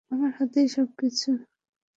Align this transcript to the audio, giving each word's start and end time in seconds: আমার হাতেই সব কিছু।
আমার 0.11 0.31
হাতেই 0.37 0.67
সব 0.67 0.89
কিছু। 0.99 1.29